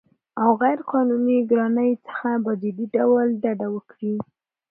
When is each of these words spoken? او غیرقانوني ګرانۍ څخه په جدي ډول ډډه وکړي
او 0.43 0.49
غیرقانوني 0.61 1.37
ګرانۍ 1.49 1.91
څخه 2.07 2.29
په 2.43 2.51
جدي 2.61 2.85
ډول 2.95 3.27
ډډه 3.43 3.67
وکړي 3.75 4.15